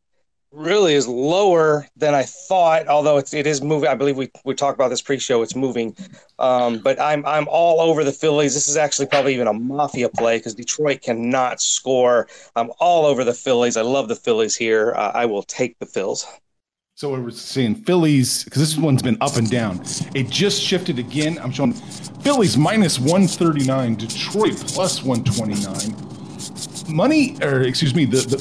really 0.55 0.93
is 0.93 1.07
lower 1.07 1.87
than 1.97 2.15
I 2.15 2.23
thought, 2.23 2.87
although 2.87 3.17
it's 3.17 3.33
it 3.33 3.45
is 3.45 3.61
moving. 3.61 3.89
I 3.89 3.95
believe 3.95 4.17
we 4.17 4.31
we 4.45 4.55
talked 4.55 4.77
about 4.77 4.89
this 4.89 5.01
pre-show. 5.01 5.41
It's 5.41 5.55
moving, 5.55 5.95
um, 6.39 6.79
but 6.79 6.99
I'm 6.99 7.25
I'm 7.25 7.47
all 7.49 7.81
over 7.81 8.03
the 8.03 8.11
Phillies. 8.11 8.53
This 8.53 8.67
is 8.67 8.77
actually 8.77 9.07
probably 9.07 9.33
even 9.33 9.47
a 9.47 9.53
mafia 9.53 10.09
play 10.09 10.37
because 10.37 10.55
Detroit 10.55 11.01
cannot 11.01 11.61
score. 11.61 12.27
I'm 12.55 12.71
all 12.79 13.05
over 13.05 13.23
the 13.23 13.33
Phillies. 13.33 13.77
I 13.77 13.81
love 13.81 14.07
the 14.07 14.15
Phillies 14.15 14.55
here. 14.55 14.93
Uh, 14.95 15.11
I 15.13 15.25
will 15.25 15.43
take 15.43 15.77
the 15.79 15.85
Phils. 15.85 16.25
So 16.97 17.11
we're 17.11 17.29
seeing 17.31 17.75
Phillies, 17.75 18.45
because 18.45 18.61
this 18.61 18.77
one's 18.77 19.01
been 19.01 19.17
up 19.19 19.35
and 19.35 19.51
down. 19.51 19.81
It 20.13 20.29
just 20.29 20.61
shifted 20.61 20.97
again. 20.97 21.37
I'm 21.39 21.51
showing 21.51 21.73
Phillies 21.73 22.55
minus 22.55 22.99
139, 22.99 23.95
Detroit 23.95 24.55
plus 24.55 25.03
129. 25.03 26.95
Money, 26.95 27.35
or 27.41 27.63
excuse 27.63 27.93
me, 27.93 28.05
the, 28.05 28.21
the 28.21 28.37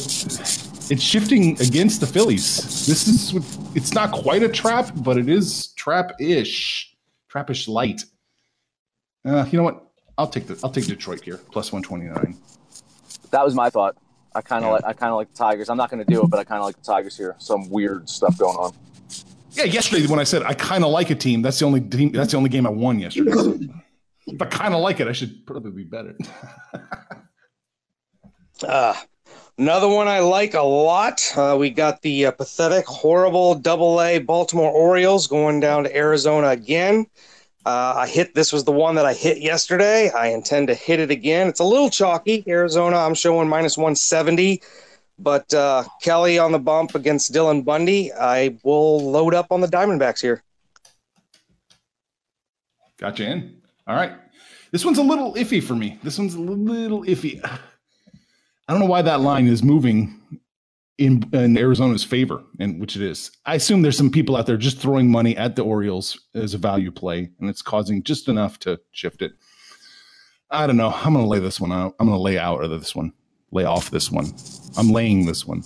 it's 0.91 1.03
shifting 1.03 1.61
against 1.61 2.01
the 2.01 2.07
Phillies. 2.07 2.87
This 2.87 3.07
is 3.09 3.35
it's 3.75 3.93
not 3.95 4.13
quite 4.13 4.43
a 4.43 4.49
trap, 4.49 4.91
but 4.97 5.17
it 5.19 5.29
is 5.29 5.69
trap-ish, 5.75 6.95
trappish 7.33 7.69
light. 7.69 8.05
Uh, 9.25 9.47
you 9.51 9.57
know 9.59 9.65
what? 9.65 9.81
I'll 10.19 10.29
take 10.29 10.47
the 10.47 10.59
I'll 10.63 10.71
take 10.71 10.87
Detroit 10.87 11.23
here 11.25 11.39
plus 11.51 11.73
129. 11.73 12.37
That 13.31 13.45
was 13.45 13.55
my 13.55 13.71
thought. 13.71 13.97
I 14.35 14.43
kind 14.43 14.65
of 14.65 14.69
Yeah. 14.69 14.73
like 14.75 14.85
I 14.85 14.93
kind 14.93 15.11
of 15.11 15.17
like 15.17 15.29
the 15.33 15.37
Tigers. 15.37 15.69
I'm 15.71 15.77
not 15.77 15.91
going 15.91 16.05
to 16.05 16.13
do 16.13 16.23
it, 16.23 16.31
but 16.31 16.39
I 16.39 16.45
kind 16.45 16.61
of 16.61 16.67
like 16.67 16.77
the 16.77 16.83
Tigers 16.83 17.17
here. 17.17 17.35
Some 17.39 17.69
weird 17.71 18.09
stuff 18.09 18.37
going 18.39 18.57
on. 18.57 18.73
Yeah, 19.53 19.65
yesterday 19.65 20.07
when 20.07 20.19
I 20.19 20.25
said 20.25 20.43
I 20.43 20.55
kind 20.55 20.85
of 20.85 20.91
like 20.91 21.11
a 21.11 21.15
team, 21.15 21.41
that's 21.43 21.59
the 21.59 21.65
only 21.65 21.81
team. 21.81 22.13
That's 22.13 22.33
the 22.33 22.37
only 22.37 22.51
game 22.51 22.67
I 22.67 22.71
won 22.71 22.99
yesterday. 22.99 23.33
So 23.33 23.59
if 24.27 24.41
I 24.43 24.47
kind 24.47 24.75
of 24.75 24.81
like 24.81 25.01
it, 25.01 25.09
I 25.09 25.13
should 25.13 25.47
probably 25.47 25.71
be 25.73 25.85
better. 25.85 26.17
Uh, 28.63 28.95
another 29.59 29.89
one 29.89 30.09
I 30.09 30.21
like 30.21 30.55
a 30.55 30.63
lot. 30.63 31.23
Uh, 31.37 31.57
we 31.59 31.71
got 31.71 32.03
the 32.03 32.27
uh, 32.27 32.31
pathetic, 32.33 32.87
horrible 32.87 33.55
Double 33.55 34.01
A 34.01 34.19
Baltimore 34.19 34.71
Orioles 34.71 35.27
going 35.27 35.61
down 35.61 35.85
to 35.85 35.97
Arizona 35.97 36.49
again. 36.49 37.07
Uh, 37.67 37.95
I 37.97 38.07
hit 38.07 38.35
this 38.35 38.53
was 38.53 38.65
the 38.65 38.73
one 38.73 38.95
that 38.97 39.07
I 39.07 39.15
hit 39.15 39.39
yesterday. 39.39 40.11
I 40.11 40.29
intend 40.29 40.69
to 40.69 40.75
hit 40.75 41.01
it 41.01 41.11
again. 41.11 41.49
It's 41.49 41.61
a 41.61 41.65
little 41.65 41.89
chalky. 41.89 42.45
Arizona, 42.47 42.99
I'm 42.99 43.15
showing 43.15 43.49
minus 43.49 43.79
170, 43.79 44.61
but 45.19 45.53
uh, 45.55 45.85
Kelly 46.03 46.39
on 46.39 46.53
the 46.53 46.59
bump 46.59 46.95
against 46.95 47.33
Dylan 47.33 47.65
Bundy. 47.65 48.13
I 48.13 48.57
will 48.65 49.11
load 49.11 49.35
up 49.35 49.47
on 49.51 49.63
the 49.63 49.67
Diamondbacks 49.67 50.21
here. 50.21 50.43
Gotcha 52.99 53.25
in. 53.25 53.63
All 53.87 53.97
right. 53.97 54.13
This 54.71 54.85
one's 54.85 54.99
a 54.99 55.03
little 55.03 55.35
iffy 55.35 55.63
for 55.63 55.75
me. 55.75 55.99
This 56.03 56.19
one's 56.19 56.35
a 56.35 56.41
little 56.41 57.03
iffy. 57.05 57.41
I 58.69 58.73
don't 58.73 58.81
know 58.81 58.87
why 58.89 59.03
that 59.03 59.21
line 59.21 59.47
is 59.47 59.63
moving 59.63 60.21
in 60.99 61.29
in 61.33 61.59
Arizona's 61.59 62.05
favor, 62.05 62.43
and 62.61 62.81
which 62.81 62.97
it 62.97 63.03
is. 63.03 63.31
I 63.45 63.57
assume 63.57 63.83
there's 63.83 63.97
some 63.97 64.11
people 64.11 64.37
out 64.37 64.47
there 64.47 64.57
just 64.57 64.79
throwing 64.79 65.11
money 65.11 65.37
at 65.37 65.57
the 65.57 65.63
Orioles 65.63 66.19
as 66.35 66.55
a 66.55 66.59
value 66.59 66.91
play, 66.91 67.31
and 67.41 67.51
it's 67.51 67.63
causing 67.63 68.03
just 68.03 68.29
enough 68.29 68.59
to 68.61 68.81
shift 68.93 69.21
it. 69.23 69.33
I 70.51 70.67
don't 70.67 70.77
know. 70.77 70.91
I'm 70.91 71.13
going 71.15 71.25
to 71.25 71.29
lay 71.29 71.41
this 71.41 71.61
one 71.61 71.73
out. 71.73 71.95
I'm 71.99 72.07
going 72.07 72.17
to 72.19 72.23
lay 72.23 72.39
out 72.39 72.63
of 72.63 72.71
this 72.71 72.95
one. 72.95 73.13
Lay 73.51 73.65
off 73.65 73.91
this 73.91 74.11
one. 74.11 74.33
I'm 74.77 74.91
laying 74.91 75.27
this 75.27 75.47
one. 75.47 75.63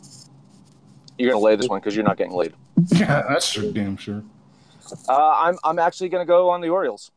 You're 1.17 1.33
gonna 1.33 1.43
lay 1.43 1.57
this 1.57 1.69
one 1.69 1.81
because 1.81 1.97
you're 1.97 2.05
not 2.05 2.17
getting 2.17 2.35
laid. 2.35 2.53
Yeah, 2.93 3.23
that's 3.29 3.51
true. 3.53 3.73
Damn 3.73 3.97
sure. 3.97 4.23
Uh, 5.09 5.33
I'm 5.37 5.59
I'm 5.65 5.79
actually 5.81 6.11
gonna 6.11 6.25
go 6.27 6.49
on 6.51 6.61
the 6.61 6.69
Orioles. 6.69 7.11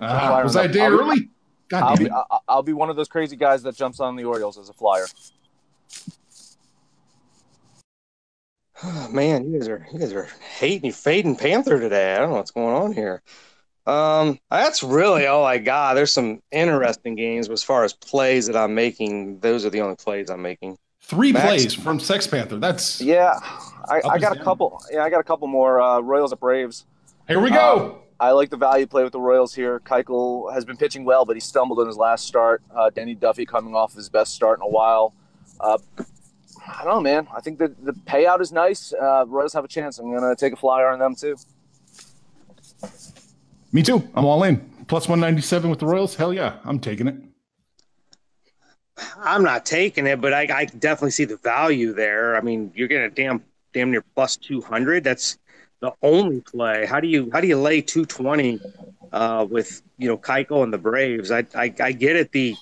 Uh, 0.00 0.40
was 0.42 0.56
I 0.56 0.64
a 0.64 0.68
day 0.68 0.80
I'll 0.80 0.90
be- 0.90 0.96
early? 0.96 1.28
God 1.68 1.82
I'll 1.82 1.96
damn 1.96 2.04
be. 2.06 2.10
I- 2.10 2.38
I'll 2.48 2.62
be 2.62 2.72
one 2.72 2.90
of 2.90 2.96
those 2.96 3.08
crazy 3.08 3.36
guys 3.36 3.62
that 3.64 3.74
jumps 3.76 4.00
on 4.00 4.16
the 4.16 4.24
Orioles 4.24 4.58
as 4.58 4.68
a 4.68 4.72
flyer. 4.72 5.06
Oh, 8.82 9.08
man, 9.12 9.50
you 9.50 9.58
guys 9.58 9.68
are 9.68 9.86
you 9.92 9.98
guys 9.98 10.12
are 10.12 10.28
hating 10.58 10.92
fading 10.92 11.36
Panther 11.36 11.80
today. 11.80 12.14
I 12.14 12.18
don't 12.18 12.30
know 12.30 12.36
what's 12.36 12.50
going 12.50 12.74
on 12.74 12.92
here. 12.92 13.22
Um, 13.86 14.40
that's 14.50 14.82
really 14.82 15.26
all 15.26 15.44
I 15.44 15.58
got. 15.58 15.94
There's 15.94 16.12
some 16.12 16.42
interesting 16.50 17.14
games, 17.14 17.46
but 17.46 17.54
as 17.54 17.62
far 17.62 17.84
as 17.84 17.92
plays 17.92 18.46
that 18.48 18.56
I'm 18.56 18.74
making, 18.74 19.38
those 19.38 19.64
are 19.64 19.70
the 19.70 19.80
only 19.80 19.94
plays 19.94 20.28
I'm 20.28 20.42
making. 20.42 20.76
Three 21.02 21.30
Max- 21.30 21.46
plays 21.46 21.74
from 21.74 22.00
Sex 22.00 22.26
Panther. 22.26 22.56
That's 22.56 23.00
Yeah, 23.00 23.38
I, 23.88 24.00
I 24.04 24.18
got 24.18 24.36
a 24.36 24.42
couple. 24.42 24.82
Yeah, 24.90 25.04
I 25.04 25.10
got 25.10 25.20
a 25.20 25.24
couple 25.24 25.46
more. 25.46 25.80
Uh, 25.80 26.00
Royals 26.00 26.32
at 26.32 26.40
Braves. 26.40 26.84
here 27.28 27.38
we 27.38 27.50
go. 27.50 28.02
I 28.18 28.30
like 28.30 28.48
the 28.48 28.56
value 28.56 28.86
play 28.86 29.02
with 29.02 29.12
the 29.12 29.20
Royals 29.20 29.54
here. 29.54 29.80
Keuchel 29.80 30.52
has 30.52 30.64
been 30.64 30.76
pitching 30.76 31.04
well, 31.04 31.24
but 31.24 31.36
he 31.36 31.40
stumbled 31.40 31.80
in 31.80 31.86
his 31.86 31.96
last 31.96 32.26
start. 32.26 32.62
Uh, 32.74 32.90
Danny 32.90 33.14
Duffy 33.14 33.44
coming 33.44 33.74
off 33.74 33.94
his 33.94 34.08
best 34.08 34.34
start 34.34 34.58
in 34.58 34.62
a 34.62 34.68
while. 34.68 35.14
Uh, 35.60 35.78
I 36.66 36.84
don't 36.84 36.94
know, 36.94 37.00
man. 37.00 37.28
I 37.34 37.40
think 37.40 37.58
the 37.58 37.74
the 37.82 37.92
payout 37.92 38.40
is 38.40 38.52
nice. 38.52 38.92
Uh, 38.92 39.24
Royals 39.26 39.52
have 39.52 39.64
a 39.64 39.68
chance. 39.68 39.98
I'm 39.98 40.12
gonna 40.12 40.34
take 40.34 40.52
a 40.52 40.56
flyer 40.56 40.88
on 40.88 40.98
them 40.98 41.14
too. 41.14 41.36
Me 43.72 43.82
too. 43.82 44.08
I'm 44.14 44.24
all 44.24 44.42
in. 44.44 44.58
Plus 44.88 45.08
197 45.08 45.68
with 45.68 45.80
the 45.80 45.86
Royals. 45.86 46.14
Hell 46.14 46.32
yeah, 46.32 46.58
I'm 46.64 46.78
taking 46.78 47.08
it. 47.08 47.16
I'm 49.18 49.42
not 49.42 49.66
taking 49.66 50.06
it, 50.06 50.20
but 50.20 50.32
I, 50.32 50.46
I 50.50 50.64
definitely 50.64 51.10
see 51.10 51.24
the 51.24 51.36
value 51.36 51.92
there. 51.92 52.36
I 52.36 52.40
mean, 52.40 52.72
you're 52.74 52.88
getting 52.88 53.06
a 53.06 53.10
damn 53.10 53.44
damn 53.74 53.90
near 53.90 54.02
plus 54.14 54.36
200. 54.36 55.04
That's 55.04 55.38
the 55.80 55.92
only 56.02 56.40
play. 56.40 56.86
How 56.86 57.00
do 57.00 57.08
you 57.08 57.30
how 57.32 57.40
do 57.40 57.46
you 57.46 57.58
lay 57.58 57.80
220 57.80 58.60
uh, 59.12 59.46
with 59.48 59.82
you 59.98 60.08
know 60.08 60.16
Keuchel 60.16 60.62
and 60.62 60.72
the 60.72 60.78
Braves? 60.78 61.30
I, 61.30 61.46
I 61.54 61.72
I 61.80 61.92
get 61.92 62.16
it. 62.16 62.32
The 62.32 62.56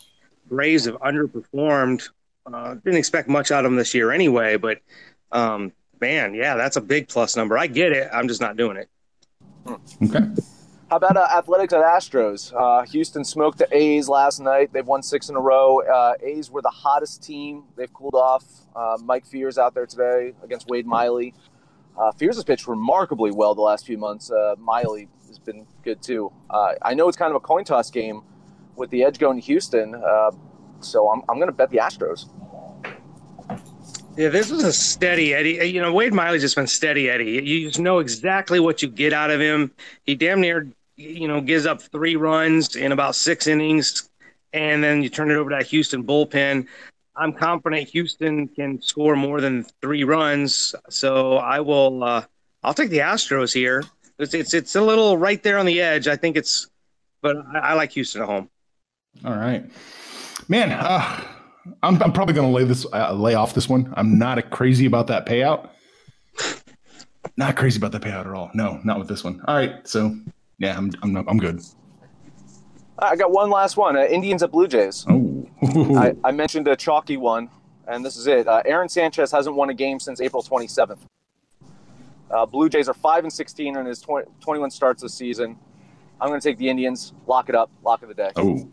Braves 0.49 0.87
have 0.87 0.97
underperformed. 0.97 2.09
Uh, 2.47 2.75
didn't 2.75 2.99
expect 2.99 3.29
much 3.29 3.51
out 3.51 3.65
of 3.65 3.71
them 3.71 3.77
this 3.77 3.95
year 3.95 4.13
anyway, 4.13 4.57
but 4.57 4.81
um, 5.33 5.73
man, 6.01 6.35
yeah, 6.35 6.57
that's 6.57 6.77
a 6.77 6.81
big 6.81 7.09
plus 7.09 7.37
number. 7.37 7.57
I 7.57 7.67
get 7.67 7.93
it. 7.93 8.09
I'm 8.13 8.29
just 8.29 8.41
not 8.41 8.57
doing 8.57 8.77
it. 8.77 8.89
Okay. 9.67 10.43
How 10.91 10.99
about 10.99 11.17
uh, 11.17 11.27
Athletics 11.35 11.73
at 11.73 11.81
Astros? 11.81 12.53
Uh, 12.55 12.85
Houston 12.87 13.25
smoked 13.25 13.59
the 13.59 13.67
A's 13.75 14.09
last 14.09 14.39
night. 14.39 14.73
They've 14.73 14.87
won 14.87 15.03
six 15.03 15.31
in 15.31 15.35
a 15.35 15.41
row. 15.41 15.81
Uh, 15.81 16.15
A's 16.23 16.51
were 16.51 16.61
the 16.61 16.69
hottest 16.69 17.23
team. 17.23 17.65
They've 17.75 17.93
cooled 17.93 18.15
off. 18.15 18.45
Uh, 18.77 18.99
Mike 19.03 19.25
Fiers 19.27 19.57
out 19.57 19.75
there 19.75 19.87
today 19.87 20.35
against 20.43 20.69
Wade 20.69 20.87
Miley. 20.87 21.35
Uh, 21.99 22.13
Fiers 22.13 22.37
has 22.37 22.45
pitched 22.45 22.67
remarkably 22.67 23.31
well 23.31 23.55
the 23.55 23.63
last 23.63 23.87
few 23.87 23.99
months. 23.99 24.31
Uh, 24.31 24.55
Miley 24.59 25.09
has 25.29 25.39
been 25.39 25.67
good 25.83 26.03
too. 26.03 26.33
Uh, 26.51 26.75
I 26.83 26.95
know 26.95 27.09
it's 27.09 27.17
kind 27.17 27.31
of 27.31 27.37
a 27.37 27.41
coin 27.41 27.65
toss 27.65 27.91
game 27.91 28.23
with 28.77 28.91
the 28.91 29.05
edge 29.05 29.19
going 29.19 29.41
to 29.41 29.47
Houston, 29.47 29.95
uh, 29.95 30.31
so 30.81 31.09
I'm, 31.11 31.23
I'm 31.29 31.37
going 31.37 31.49
to 31.49 31.53
bet 31.53 31.71
the 31.71 31.79
Astros. 31.79 32.29
Yeah, 34.17 34.29
this 34.29 34.51
was 34.51 34.63
a 34.63 34.73
steady 34.73 35.35
Eddie. 35.35 35.69
You 35.69 35.81
know, 35.81 35.93
Wade 35.93 36.15
Miley's 36.15 36.43
just 36.43 36.55
been 36.55 36.69
steady 36.69 37.11
Eddie. 37.11 37.43
You 37.45 37.69
just 37.69 37.81
know 37.81 37.99
exactly 37.99 38.61
what 38.61 38.81
you 38.81 38.89
get 38.89 39.13
out 39.13 39.31
of 39.31 39.41
him. 39.41 39.73
He 40.05 40.15
damn 40.15 40.41
near, 40.41 40.69
you 40.97 41.27
know, 41.27 41.41
gives 41.41 41.67
up 41.67 41.83
three 41.83 42.15
runs 42.15 42.77
in 42.77 42.93
about 42.93 43.17
six 43.17 43.49
innings, 43.49 44.09
and 44.53 44.85
then 44.85 45.03
you 45.03 45.09
turn 45.09 45.31
it 45.31 45.35
over 45.35 45.51
to 45.51 45.57
that 45.57 45.67
Houston 45.67 46.05
bullpen. 46.05 46.67
I'm 47.17 47.33
confident 47.33 47.89
Houston 47.89 48.49
can 48.49 48.83
score 48.83 49.15
more 49.17 49.41
than 49.41 49.65
three 49.81 50.05
runs, 50.05 50.75
so 50.89 51.37
I 51.37 51.61
will. 51.61 52.03
Uh, 52.03 52.25
I'll 52.63 52.75
take 52.75 52.91
the 52.91 52.99
Astros 52.99 53.53
here. 53.53 53.85
It's, 54.19 54.35
it's 54.35 54.55
it's 54.55 54.75
a 54.75 54.81
little 54.81 55.17
right 55.17 55.43
there 55.43 55.59
on 55.59 55.67
the 55.67 55.81
edge. 55.81 56.09
I 56.09 56.17
think 56.17 56.37
it's, 56.37 56.69
but 57.23 57.37
I, 57.55 57.59
I 57.59 57.73
like 57.75 57.93
Houston 57.93 58.23
at 58.23 58.29
home. 58.29 58.51
All 59.25 59.37
right, 59.37 59.65
man. 60.49 60.73
Uh, 60.73 61.21
I'm, 61.83 62.03
I'm 62.03 62.13
probably 62.13 62.35
going 62.35 62.49
to 62.49 62.55
lay 62.55 62.65
this 62.65 62.87
uh, 62.93 63.13
lay 63.13 63.35
off 63.35 63.55
this 63.55 63.69
one. 63.69 63.93
I'm 63.97 64.19
not 64.19 64.39
a 64.39 64.43
crazy 64.43 64.87
about 64.87 65.07
that 65.07 65.27
payout. 65.27 65.71
Not 67.37 67.57
crazy 67.57 67.79
about 67.79 67.93
that 67.93 68.03
payout 68.03 68.27
at 68.27 68.35
all. 68.35 68.51
No, 68.55 68.81
not 68.85 68.99
with 68.99 69.09
this 69.09 69.25
one. 69.25 69.43
All 69.47 69.57
right, 69.57 69.87
so 69.87 70.17
yeah, 70.59 70.77
I'm 70.77 70.91
I'm 71.03 71.17
I'm 71.17 71.39
good. 71.39 71.61
I 72.99 73.17
got 73.17 73.33
one 73.33 73.51
last 73.51 73.77
one. 73.77 73.97
Uh, 73.97 74.05
Indians 74.05 74.43
at 74.43 74.53
Blue 74.53 74.69
Jays. 74.69 75.05
Oh, 75.09 75.34
I, 75.97 76.15
I 76.25 76.31
mentioned 76.33 76.69
a 76.69 76.77
chalky 76.77 77.17
one, 77.17 77.51
and 77.87 78.05
this 78.05 78.17
is 78.17 78.27
it. 78.27 78.47
Uh, 78.47 78.63
Aaron 78.65 78.89
Sanchez 78.89 79.31
hasn't 79.31 79.55
won 79.55 79.71
a 79.71 79.75
game 79.75 79.99
since 80.01 80.21
April 80.21 80.43
27th. 80.43 80.99
Uh, 82.31 82.47
Blue 82.47 82.69
Jays 82.69 82.89
are 82.89 82.95
5 82.95 83.25
and 83.25 83.33
16 83.33 83.77
in 83.77 83.87
his 83.87 84.01
20, 84.01 84.29
21 84.41 84.71
starts 84.71 85.03
this 85.03 85.15
season. 85.15 85.57
I'm 86.21 86.29
going 86.29 86.41
to 86.41 86.49
take 86.49 86.59
the 86.59 86.69
Indians, 86.69 87.13
lock 87.27 87.49
it 87.49 87.55
up, 87.55 87.71
lock 87.83 88.03
of 88.03 88.09
the 88.09 88.15
day. 88.15 88.31
oh, 88.37 88.69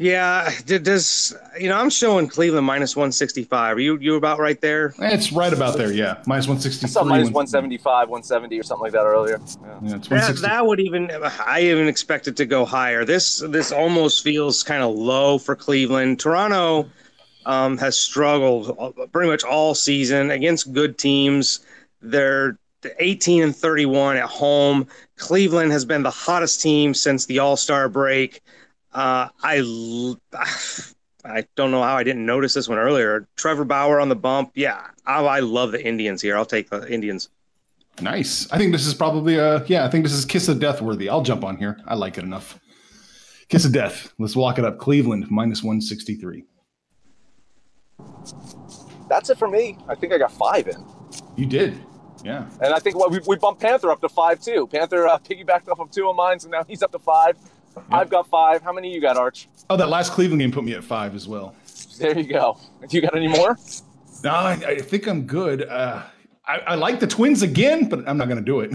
Yeah, 0.00 0.50
d- 0.64 0.78
does 0.78 1.36
you 1.60 1.68
know 1.68 1.76
I'm 1.76 1.90
showing 1.90 2.26
Cleveland 2.26 2.66
minus 2.66 2.96
165. 2.96 3.76
Are 3.76 3.80
you 3.80 3.98
you 3.98 4.14
about 4.14 4.38
right 4.38 4.58
there? 4.58 4.94
it's 4.98 5.30
right 5.30 5.52
about 5.52 5.76
there. 5.76 5.92
Yeah, 5.92 6.22
minus 6.26 6.48
one 6.48 6.58
sixty 6.58 6.86
I 6.86 6.88
saw 6.88 7.04
minus 7.04 7.26
175, 7.26 8.08
170 8.08 8.58
or 8.58 8.62
something 8.62 8.82
like 8.82 8.92
that 8.92 9.04
earlier. 9.04 9.38
Yeah. 9.62 9.78
Yeah, 9.82 9.96
it's 9.96 10.08
That, 10.08 10.36
that 10.40 10.66
would 10.66 10.80
even 10.80 11.10
I 11.44 11.60
even 11.64 11.86
expect 11.86 12.28
it 12.28 12.36
to 12.38 12.46
go 12.46 12.64
higher. 12.64 13.04
This 13.04 13.40
this 13.46 13.72
almost 13.72 14.24
feels 14.24 14.62
kind 14.62 14.82
of 14.82 14.94
low 14.94 15.36
for 15.36 15.54
Cleveland. 15.54 16.18
Toronto 16.18 16.88
um, 17.44 17.76
has 17.76 17.98
struggled 17.98 19.12
pretty 19.12 19.28
much 19.28 19.44
all 19.44 19.74
season 19.74 20.30
against 20.30 20.72
good 20.72 20.96
teams. 20.96 21.60
They're 22.00 22.58
18 23.00 23.42
and 23.42 23.54
31 23.54 24.16
at 24.16 24.24
home. 24.24 24.86
Cleveland 25.16 25.72
has 25.72 25.84
been 25.84 26.02
the 26.02 26.10
hottest 26.10 26.62
team 26.62 26.94
since 26.94 27.26
the 27.26 27.40
All 27.40 27.58
Star 27.58 27.90
break. 27.90 28.40
Uh, 28.92 29.28
I 29.42 29.58
l- 29.58 30.20
I 31.24 31.44
don't 31.54 31.70
know 31.70 31.82
how 31.82 31.96
I 31.96 32.02
didn't 32.02 32.24
notice 32.24 32.54
this 32.54 32.68
one 32.68 32.78
earlier. 32.78 33.28
Trevor 33.36 33.64
Bauer 33.64 34.00
on 34.00 34.08
the 34.08 34.16
bump. 34.16 34.52
Yeah, 34.54 34.86
I, 35.06 35.22
I 35.22 35.40
love 35.40 35.72
the 35.72 35.84
Indians 35.86 36.22
here. 36.22 36.36
I'll 36.36 36.46
take 36.46 36.70
the 36.70 36.90
Indians. 36.92 37.28
Nice. 38.00 38.50
I 38.50 38.56
think 38.56 38.72
this 38.72 38.86
is 38.86 38.94
probably 38.94 39.36
a 39.36 39.64
yeah, 39.66 39.84
I 39.84 39.90
think 39.90 40.04
this 40.04 40.14
is 40.14 40.24
kiss 40.24 40.48
of 40.48 40.58
death 40.60 40.80
worthy. 40.80 41.08
I'll 41.08 41.22
jump 41.22 41.44
on 41.44 41.56
here. 41.56 41.78
I 41.86 41.94
like 41.94 42.16
it 42.16 42.24
enough. 42.24 42.58
Kiss 43.48 43.64
of 43.64 43.72
death. 43.72 44.12
Let's 44.18 44.36
lock 44.36 44.58
it 44.58 44.64
up. 44.64 44.78
Cleveland 44.78 45.30
minus 45.30 45.62
163. 45.62 46.44
That's 49.08 49.28
it 49.28 49.38
for 49.38 49.48
me. 49.48 49.76
I 49.88 49.94
think 49.96 50.12
I 50.12 50.18
got 50.18 50.32
five 50.32 50.68
in. 50.68 50.86
You 51.36 51.46
did. 51.46 51.78
Yeah. 52.24 52.48
And 52.62 52.72
I 52.72 52.78
think 52.78 52.96
well, 52.96 53.10
we, 53.10 53.18
we 53.26 53.36
bumped 53.36 53.60
Panther 53.60 53.90
up 53.90 54.00
to 54.02 54.08
five, 54.08 54.40
too. 54.40 54.68
Panther 54.68 55.08
uh, 55.08 55.18
piggybacked 55.18 55.68
off 55.68 55.80
of 55.80 55.90
two 55.90 56.08
of 56.08 56.14
mine, 56.14 56.38
so 56.38 56.48
now 56.48 56.64
he's 56.64 56.82
up 56.82 56.92
to 56.92 56.98
five. 56.98 57.36
I've 57.90 58.10
got 58.10 58.28
five. 58.28 58.62
How 58.62 58.72
many 58.72 58.92
you 58.92 59.00
got, 59.00 59.16
Arch? 59.16 59.48
Oh, 59.68 59.76
that 59.76 59.88
last 59.88 60.12
Cleveland 60.12 60.40
game 60.40 60.52
put 60.52 60.64
me 60.64 60.74
at 60.74 60.84
five 60.84 61.14
as 61.14 61.28
well. 61.28 61.54
There 61.98 62.18
you 62.18 62.24
go. 62.24 62.58
Do 62.88 62.96
you 62.96 63.02
got 63.02 63.16
any 63.16 63.28
more? 63.28 63.56
No, 64.24 64.30
I, 64.30 64.52
I 64.52 64.78
think 64.78 65.06
I'm 65.06 65.26
good. 65.26 65.68
Uh, 65.68 66.02
I, 66.46 66.58
I 66.66 66.74
like 66.74 66.98
the 66.98 67.06
Twins 67.06 67.42
again, 67.42 67.88
but 67.88 68.08
I'm 68.08 68.16
not 68.16 68.28
going 68.28 68.42
to 68.42 68.44
do 68.44 68.60
it. 68.60 68.72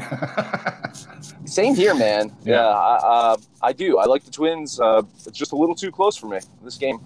Same 1.45 1.75
here, 1.75 1.93
man. 1.93 2.31
Yeah. 2.43 2.55
Yeah, 2.55 2.67
I, 2.67 2.95
uh, 2.95 3.37
I 3.61 3.73
do. 3.73 3.97
I 3.97 4.05
like 4.05 4.23
the 4.23 4.31
Twins. 4.31 4.79
Uh, 4.79 5.01
it's 5.25 5.37
just 5.37 5.51
a 5.51 5.55
little 5.55 5.75
too 5.75 5.91
close 5.91 6.15
for 6.15 6.27
me 6.27 6.39
this 6.63 6.77
game. 6.77 6.99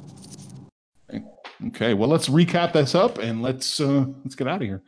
okay, 1.68 1.94
well, 1.94 2.10
let's 2.10 2.30
recap 2.30 2.74
this 2.74 2.94
up 2.94 3.18
and 3.18 3.42
let's 3.42 3.80
uh, 3.80 4.06
let's 4.24 4.36
get 4.36 4.48
out 4.48 4.62
of 4.62 4.68
here. 4.68 4.84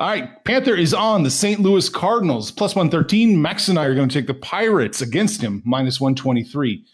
All 0.00 0.08
right, 0.08 0.44
Panther 0.44 0.76
is 0.76 0.94
on 0.94 1.24
the 1.24 1.30
St. 1.30 1.58
Louis 1.58 1.88
Cardinals 1.88 2.52
plus 2.52 2.76
113. 2.76 3.42
Max 3.42 3.66
and 3.66 3.76
I 3.76 3.84
are 3.86 3.96
going 3.96 4.08
to 4.08 4.14
take 4.14 4.28
the 4.28 4.34
Pirates 4.34 5.00
against 5.00 5.42
him 5.42 5.60
minus 5.64 6.00
123. 6.00 6.84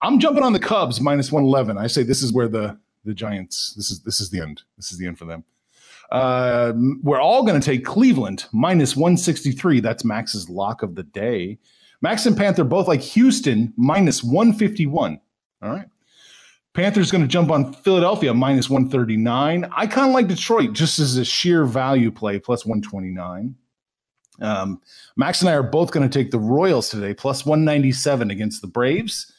I'm 0.00 0.18
jumping 0.18 0.42
on 0.42 0.54
the 0.54 0.58
Cubs 0.58 0.98
minus 0.98 1.30
111. 1.30 1.76
I 1.76 1.88
say 1.88 2.02
this 2.02 2.22
is 2.22 2.32
where 2.32 2.48
the 2.48 2.78
the 3.04 3.12
Giants. 3.12 3.74
This 3.76 3.90
is 3.90 4.00
this 4.00 4.20
is 4.20 4.30
the 4.30 4.40
end. 4.40 4.62
This 4.78 4.92
is 4.92 4.98
the 4.98 5.06
end 5.06 5.18
for 5.18 5.26
them. 5.26 5.44
Uh, 6.10 6.72
we're 7.02 7.20
all 7.20 7.42
going 7.42 7.60
to 7.60 7.64
take 7.64 7.84
Cleveland 7.84 8.46
minus 8.52 8.96
163. 8.96 9.80
That's 9.80 10.04
Max's 10.04 10.48
lock 10.48 10.82
of 10.82 10.94
the 10.94 11.02
day. 11.02 11.58
Max 12.00 12.24
and 12.24 12.34
Panther 12.36 12.64
both 12.64 12.88
like 12.88 13.02
Houston 13.02 13.74
minus 13.76 14.24
151. 14.24 15.20
All 15.60 15.70
right. 15.70 15.88
Panthers 16.78 17.10
going 17.10 17.22
to 17.22 17.26
jump 17.26 17.50
on 17.50 17.72
Philadelphia 17.72 18.32
minus 18.32 18.70
139. 18.70 19.68
I 19.76 19.84
kind 19.88 20.06
of 20.06 20.14
like 20.14 20.28
Detroit 20.28 20.74
just 20.74 21.00
as 21.00 21.16
a 21.16 21.24
sheer 21.24 21.64
value 21.64 22.12
play 22.12 22.38
plus 22.38 22.64
129. 22.64 23.56
Um, 24.40 24.80
Max 25.16 25.40
and 25.40 25.50
I 25.50 25.54
are 25.54 25.64
both 25.64 25.90
going 25.90 26.08
to 26.08 26.18
take 26.18 26.30
the 26.30 26.38
Royals 26.38 26.88
today 26.88 27.14
plus 27.14 27.44
197 27.44 28.30
against 28.30 28.60
the 28.60 28.68
Braves. 28.68 29.32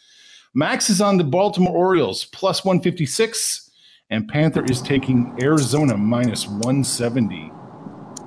Max 0.53 0.89
is 0.89 0.99
on 0.99 1.15
the 1.15 1.23
Baltimore 1.23 1.73
Orioles 1.73 2.25
plus 2.25 2.65
156, 2.65 3.71
and 4.09 4.27
Panther 4.27 4.65
is 4.65 4.81
taking 4.81 5.33
Arizona 5.41 5.95
minus 5.95 6.45
170. 6.45 7.53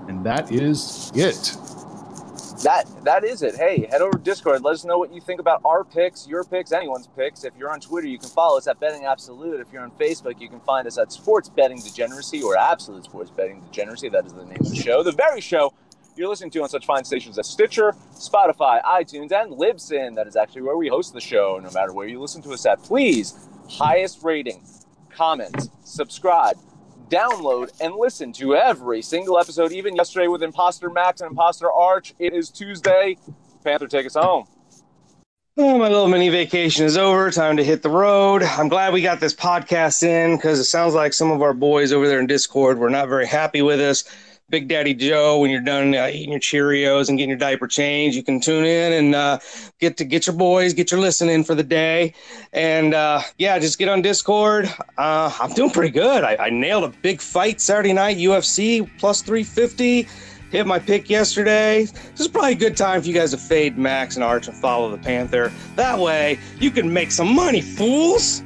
And 0.09 0.25
that 0.25 0.51
is 0.51 1.13
it. 1.15 1.55
That 2.63 2.85
that 3.05 3.25
is 3.25 3.43
it. 3.43 3.57
Hey, 3.57 3.89
head 3.91 4.03
over 4.03 4.13
to 4.13 4.23
Discord. 4.23 4.63
Let 4.63 4.75
us 4.75 4.85
know 4.85 4.97
what 4.97 5.13
you 5.13 5.21
think 5.21 5.41
about 5.41 5.61
our 5.65 5.83
picks, 5.83 6.29
your 6.29 6.45
picks, 6.45 6.71
anyone's 6.71 7.09
picks. 7.09 7.43
If 7.43 7.55
you're 7.59 7.73
on 7.73 7.81
Twitter, 7.81 8.07
you 8.07 8.19
can 8.19 8.29
follow 8.29 8.57
us 8.57 8.69
at 8.69 8.79
Betting 8.79 9.05
Absolute. 9.05 9.59
If 9.59 9.73
you're 9.73 9.83
on 9.83 9.91
Facebook, 9.93 10.41
you 10.41 10.49
can 10.49 10.61
find 10.61 10.87
us 10.87 10.97
at 10.97 11.11
Sports 11.11 11.49
Betting 11.49 11.81
Degeneracy 11.81 12.41
or 12.41 12.57
Absolute 12.57 13.05
Sports 13.05 13.31
Betting 13.31 13.63
Degeneracy. 13.63 14.11
That 14.11 14.27
is 14.27 14.33
the 14.33 14.45
name 14.45 14.59
of 14.61 14.71
the 14.71 14.77
show. 14.77 15.03
The 15.03 15.11
very 15.11 15.41
show 15.41 15.75
you're 16.15 16.29
listening 16.29 16.51
to 16.53 16.63
on 16.63 16.69
such 16.69 16.87
fine 16.87 17.05
stations 17.05 17.37
as 17.37 17.49
Stitcher, 17.49 17.97
Spotify, 18.15 18.81
iTunes, 18.85 19.33
and 19.33 19.53
Libsyn. 19.53 20.15
That 20.15 20.29
is 20.29 20.37
actually 20.37 20.63
where 20.63 20.77
we 20.77 20.87
host 20.87 21.15
the 21.15 21.21
show. 21.21 21.59
No 21.61 21.71
matter 21.73 21.93
where 21.93 22.07
you 22.07 22.21
listen 22.21 22.43
to 22.43 22.53
us 22.53 22.65
at, 22.65 22.81
please 22.85 23.35
highest 23.69 24.23
rating, 24.23 24.63
comment, 25.11 25.69
subscribe 25.83 26.57
download 27.13 27.71
and 27.81 27.95
listen 27.95 28.33
to 28.33 28.57
every 28.57 29.03
single 29.03 29.39
episode, 29.39 29.71
even 29.73 29.95
yesterday 29.95 30.29
with 30.29 30.43
Imposter 30.43 30.89
Max 30.89 31.21
and 31.21 31.31
Imposter 31.31 31.71
Arch. 31.71 32.15
It 32.19 32.33
is 32.33 32.49
Tuesday. 32.49 33.19
Panther, 33.63 33.87
take 33.87 34.07
us 34.07 34.15
home. 34.15 34.47
Oh, 35.59 35.79
my 35.79 35.89
little 35.89 36.09
mini 36.09 36.31
vacation 36.31 36.87
is 36.87 36.97
over. 36.97 37.31
Time 37.31 37.59
to 37.59 37.65
hit 37.65 37.83
the 37.83 37.91
road. 37.91 38.43
I'm 38.43 38.69
glad 38.69 38.95
we 38.95 39.03
got 39.03 39.21
this 39.21 39.35
podcast 39.35 40.03
in 40.03 40.37
because 40.37 40.59
it 40.59 40.65
sounds 40.65 40.95
like 40.95 41.13
some 41.13 41.31
of 41.31 41.43
our 41.43 41.53
boys 41.53 41.93
over 41.93 42.09
there 42.09 42.19
in 42.19 42.27
Discord 42.27 42.79
were 42.79 42.89
not 42.89 43.09
very 43.09 43.27
happy 43.27 43.61
with 43.61 43.79
us. 43.79 44.05
Big 44.53 44.69
Daddy 44.69 44.93
Joe, 44.93 45.39
when 45.39 45.51
you're 45.51 45.63
done 45.63 45.95
uh, 45.95 46.11
eating 46.13 46.31
your 46.31 46.39
Cheerios 46.39 47.09
and 47.09 47.17
getting 47.17 47.31
your 47.31 47.39
diaper 47.39 47.67
changed, 47.67 48.15
you 48.15 48.23
can 48.23 48.39
tune 48.39 48.67
in 48.67 48.93
and 48.93 49.15
uh, 49.15 49.39
get 49.81 49.97
to 49.97 50.05
get 50.05 50.27
your 50.27 50.37
boys, 50.37 50.75
get 50.75 50.91
your 50.91 51.01
listening 51.01 51.43
for 51.43 51.55
the 51.55 51.63
day, 51.63 52.13
and 52.53 52.93
uh, 52.93 53.23
yeah, 53.39 53.59
just 53.59 53.79
get 53.79 53.89
on 53.89 54.03
Discord. 54.03 54.71
Uh, 54.99 55.35
I'm 55.41 55.55
doing 55.55 55.71
pretty 55.71 55.89
good. 55.89 56.23
I, 56.23 56.37
I 56.37 56.51
nailed 56.51 56.85
a 56.85 56.89
big 57.01 57.23
fight 57.23 57.63
Saturday 57.63 57.95
night, 57.95 58.19
UFC 58.19 58.87
plus 58.99 59.23
350. 59.23 60.07
Hit 60.51 60.67
my 60.67 60.79
pick 60.79 61.09
yesterday. 61.09 61.85
This 61.85 62.21
is 62.21 62.29
probably 62.29 62.53
a 62.53 62.57
good 62.57 62.77
time 62.77 63.01
for 63.01 63.09
you 63.09 63.15
guys 63.15 63.31
to 63.31 63.39
fade 63.39 63.79
Max 63.79 64.17
and 64.17 64.23
Arch 64.23 64.49
and 64.49 64.57
follow 64.59 64.91
the 64.91 64.99
Panther. 64.99 65.51
That 65.77 65.99
way, 65.99 66.39
you 66.61 66.71
can 66.71 66.93
make 66.93 67.11
some 67.11 67.35
money, 67.35 67.63
fools. 67.63 68.43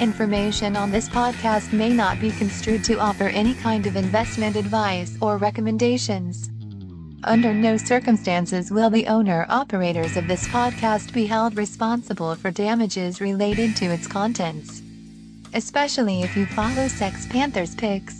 Information 0.00 0.76
on 0.76 0.92
this 0.92 1.08
podcast 1.08 1.72
may 1.72 1.92
not 1.92 2.20
be 2.20 2.30
construed 2.30 2.84
to 2.84 3.00
offer 3.00 3.24
any 3.24 3.52
kind 3.54 3.84
of 3.84 3.96
investment 3.96 4.54
advice 4.54 5.18
or 5.20 5.38
recommendations. 5.38 6.50
Under 7.24 7.52
no 7.52 7.76
circumstances 7.76 8.70
will 8.70 8.90
the 8.90 9.08
owner 9.08 9.44
operators 9.48 10.16
of 10.16 10.28
this 10.28 10.46
podcast 10.48 11.12
be 11.12 11.26
held 11.26 11.56
responsible 11.56 12.36
for 12.36 12.52
damages 12.52 13.20
related 13.20 13.74
to 13.76 13.86
its 13.86 14.06
contents. 14.06 14.82
Especially 15.52 16.22
if 16.22 16.36
you 16.36 16.46
follow 16.46 16.86
Sex 16.86 17.26
Panthers 17.26 17.74
picks. 17.74 18.17